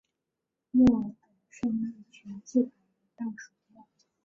[0.71, 3.83] 墨尔本胜利全季排名倒数第二。